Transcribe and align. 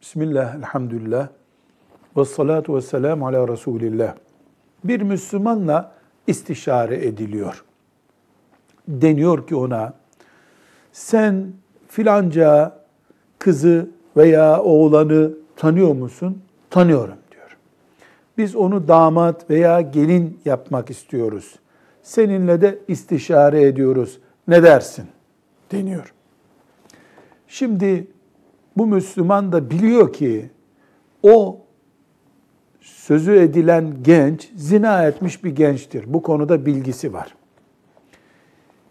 Bismillah, 0.00 0.54
elhamdülillah. 0.54 1.28
Ve 2.16 2.24
salatu 2.24 2.76
ve 2.76 2.82
selamu 2.82 3.26
ala 3.26 3.48
Resulillah. 3.48 4.14
Bir 4.84 5.00
Müslümanla 5.00 5.92
istişare 6.26 7.06
ediliyor. 7.06 7.64
Deniyor 8.88 9.46
ki 9.46 9.56
ona, 9.56 9.92
sen 10.92 11.52
filanca 11.88 12.78
kızı 13.38 13.90
veya 14.16 14.62
oğlanı 14.62 15.30
tanıyor 15.56 15.94
musun? 15.94 16.42
Tanıyorum 16.70 17.16
diyor. 17.30 17.56
Biz 18.38 18.56
onu 18.56 18.88
damat 18.88 19.50
veya 19.50 19.80
gelin 19.80 20.40
yapmak 20.44 20.90
istiyoruz. 20.90 21.58
Seninle 22.02 22.60
de 22.60 22.78
istişare 22.88 23.62
ediyoruz. 23.62 24.18
Ne 24.48 24.62
dersin? 24.62 25.06
Deniyor. 25.72 26.14
Şimdi 27.48 28.06
bu 28.78 28.86
Müslüman 28.86 29.52
da 29.52 29.70
biliyor 29.70 30.12
ki 30.12 30.50
o 31.22 31.60
sözü 32.80 33.32
edilen 33.32 33.94
genç 34.02 34.50
zina 34.56 35.06
etmiş 35.06 35.44
bir 35.44 35.50
gençtir. 35.50 36.04
Bu 36.06 36.22
konuda 36.22 36.66
bilgisi 36.66 37.12
var. 37.12 37.34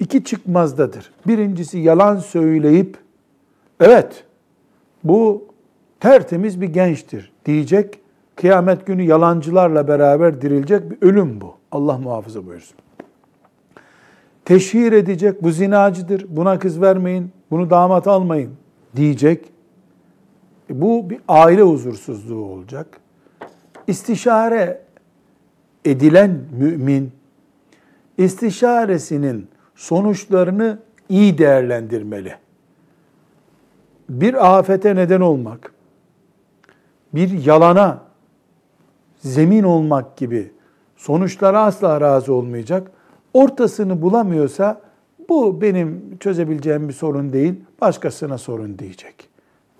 İki 0.00 0.24
çıkmazdadır. 0.24 1.12
Birincisi 1.26 1.78
yalan 1.78 2.16
söyleyip 2.16 2.98
evet 3.80 4.24
bu 5.04 5.44
tertemiz 6.00 6.60
bir 6.60 6.68
gençtir 6.68 7.32
diyecek. 7.46 7.98
Kıyamet 8.36 8.86
günü 8.86 9.02
yalancılarla 9.02 9.88
beraber 9.88 10.42
dirilecek 10.42 10.90
bir 10.90 11.06
ölüm 11.08 11.40
bu. 11.40 11.54
Allah 11.72 11.98
muhafaza 11.98 12.46
buyursun. 12.46 12.76
Teşhir 14.44 14.92
edecek 14.92 15.42
bu 15.42 15.50
zinacıdır. 15.50 16.26
Buna 16.28 16.58
kız 16.58 16.80
vermeyin. 16.80 17.30
Bunu 17.50 17.70
damat 17.70 18.06
almayın 18.06 18.50
diyecek. 18.96 19.52
Bu 20.70 21.10
bir 21.10 21.20
aile 21.28 21.62
huzursuzluğu 21.62 22.44
olacak. 22.44 23.00
İstişare 23.86 24.82
edilen 25.84 26.40
mümin 26.58 27.12
istişaresinin 28.18 29.48
sonuçlarını 29.74 30.78
iyi 31.08 31.38
değerlendirmeli. 31.38 32.34
Bir 34.08 34.58
afete 34.58 34.96
neden 34.96 35.20
olmak, 35.20 35.72
bir 37.14 37.44
yalana 37.44 38.02
zemin 39.16 39.62
olmak 39.62 40.16
gibi 40.16 40.52
sonuçlara 40.96 41.62
asla 41.62 42.00
razı 42.00 42.34
olmayacak. 42.34 42.90
Ortasını 43.34 44.02
bulamıyorsa 44.02 44.80
bu 45.28 45.60
benim 45.60 46.18
çözebileceğim 46.20 46.88
bir 46.88 46.94
sorun 46.94 47.32
değil, 47.32 47.54
başkasına 47.80 48.38
sorun 48.38 48.78
diyecek. 48.78 49.31